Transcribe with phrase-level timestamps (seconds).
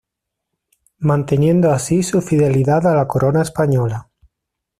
[1.01, 4.09] Manteniendo así su fidelidad a la Corona española.